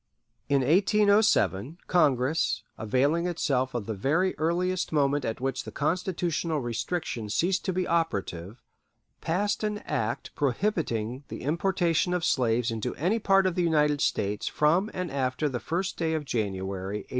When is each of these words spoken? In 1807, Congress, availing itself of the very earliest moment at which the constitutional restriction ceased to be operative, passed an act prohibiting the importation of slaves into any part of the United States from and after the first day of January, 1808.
In 0.49 0.61
1807, 0.61 1.77
Congress, 1.85 2.63
availing 2.75 3.27
itself 3.27 3.75
of 3.75 3.85
the 3.85 3.93
very 3.93 4.33
earliest 4.39 4.91
moment 4.91 5.23
at 5.25 5.39
which 5.39 5.63
the 5.63 5.71
constitutional 5.71 6.59
restriction 6.59 7.29
ceased 7.29 7.63
to 7.65 7.71
be 7.71 7.85
operative, 7.85 8.63
passed 9.21 9.63
an 9.63 9.77
act 9.85 10.33
prohibiting 10.33 11.23
the 11.27 11.43
importation 11.43 12.15
of 12.15 12.25
slaves 12.25 12.71
into 12.71 12.95
any 12.95 13.19
part 13.19 13.45
of 13.45 13.53
the 13.53 13.61
United 13.61 14.01
States 14.01 14.47
from 14.47 14.89
and 14.91 15.11
after 15.11 15.47
the 15.47 15.59
first 15.59 15.97
day 15.97 16.15
of 16.15 16.25
January, 16.25 16.95
1808. 17.01 17.09